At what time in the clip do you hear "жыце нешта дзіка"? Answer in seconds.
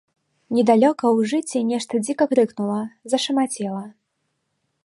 1.33-2.23